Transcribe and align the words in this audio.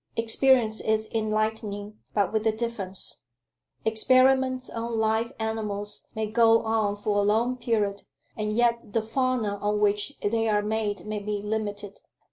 Experience 0.17 0.81
is 0.81 1.07
enlightening, 1.13 1.99
but 2.15 2.33
with 2.33 2.47
a 2.47 2.51
difference. 2.51 3.25
Experiments 3.85 4.67
on 4.67 4.97
live 4.97 5.31
animals 5.37 6.07
may 6.15 6.25
go 6.25 6.63
on 6.63 6.95
for 6.95 7.17
a 7.17 7.21
long 7.21 7.55
period, 7.55 8.01
and 8.35 8.51
yet 8.53 8.93
the 8.93 9.03
fauna 9.03 9.57
on 9.57 9.79
which 9.79 10.13
they 10.23 10.49
are 10.49 10.63
made 10.63 11.05
may 11.05 11.19
be 11.19 11.43
limited. 11.43 11.99